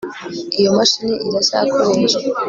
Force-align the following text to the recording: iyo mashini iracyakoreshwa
iyo 0.59 0.69
mashini 0.77 1.15
iracyakoreshwa 1.27 2.17